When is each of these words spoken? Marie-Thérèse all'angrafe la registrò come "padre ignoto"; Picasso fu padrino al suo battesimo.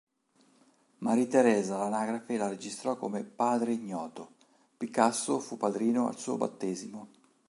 Marie-Thérèse 1.01 1.73
all'angrafe 1.73 2.35
la 2.35 2.47
registrò 2.47 2.97
come 2.97 3.23
"padre 3.23 3.73
ignoto"; 3.73 4.31
Picasso 4.75 5.37
fu 5.39 5.57
padrino 5.57 6.07
al 6.07 6.17
suo 6.17 6.37
battesimo. 6.37 7.09